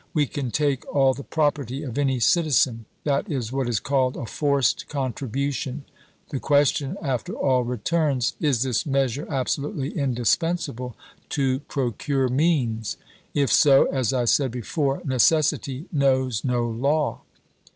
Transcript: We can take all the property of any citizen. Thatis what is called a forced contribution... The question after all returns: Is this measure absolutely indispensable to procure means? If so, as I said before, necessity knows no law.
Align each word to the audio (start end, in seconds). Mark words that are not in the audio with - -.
We 0.15 0.25
can 0.25 0.49
take 0.49 0.83
all 0.91 1.13
the 1.13 1.21
property 1.23 1.83
of 1.83 1.95
any 1.95 2.19
citizen. 2.19 2.85
Thatis 3.05 3.51
what 3.51 3.69
is 3.69 3.79
called 3.79 4.17
a 4.17 4.25
forced 4.25 4.89
contribution... 4.89 5.85
The 6.29 6.39
question 6.39 6.97
after 7.03 7.33
all 7.33 7.63
returns: 7.63 8.33
Is 8.39 8.63
this 8.63 8.83
measure 8.83 9.27
absolutely 9.29 9.95
indispensable 9.95 10.95
to 11.29 11.59
procure 11.59 12.29
means? 12.29 12.97
If 13.35 13.53
so, 13.53 13.83
as 13.91 14.11
I 14.11 14.25
said 14.25 14.49
before, 14.49 15.03
necessity 15.05 15.85
knows 15.91 16.43
no 16.43 16.67
law. 16.67 17.21